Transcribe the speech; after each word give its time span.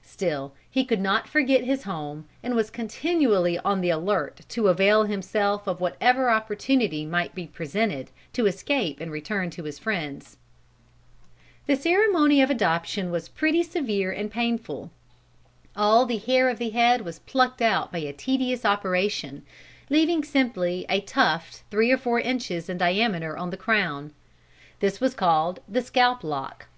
Still 0.00 0.54
he 0.70 0.82
could 0.86 1.02
not 1.02 1.28
forget 1.28 1.62
his 1.62 1.82
home, 1.82 2.24
and 2.42 2.54
was 2.54 2.70
continually 2.70 3.58
on 3.58 3.82
the 3.82 3.90
alert 3.90 4.40
to 4.48 4.68
avail 4.68 5.04
himself 5.04 5.66
of 5.66 5.78
whatever 5.78 6.30
opportunity 6.30 7.04
might 7.04 7.34
be 7.34 7.46
presented 7.46 8.10
to 8.32 8.46
escape 8.46 8.98
and 8.98 9.12
return 9.12 9.50
to 9.50 9.64
his 9.64 9.78
friends. 9.78 10.38
The 11.66 11.76
ceremony 11.76 12.40
of 12.40 12.48
adoption 12.48 13.10
was 13.10 13.28
pretty 13.28 13.62
severe 13.62 14.10
and 14.10 14.30
painful. 14.30 14.90
All 15.76 16.06
the 16.06 16.16
hair 16.16 16.48
of 16.48 16.58
the 16.58 16.70
head 16.70 17.02
was 17.02 17.18
plucked 17.18 17.60
out 17.60 17.92
by 17.92 17.98
a 17.98 18.14
tedious 18.14 18.64
operation, 18.64 19.42
leaving 19.90 20.24
simply 20.24 20.86
a 20.88 21.02
tuft 21.02 21.62
three 21.70 21.92
or 21.92 21.98
four 21.98 22.18
inches 22.20 22.70
in 22.70 22.78
diameter 22.78 23.36
on 23.36 23.50
the 23.50 23.58
crown. 23.58 24.14
This 24.80 24.98
was 24.98 25.12
called 25.12 25.60
the 25.68 25.82
scalp 25.82 26.24
lock. 26.24 26.68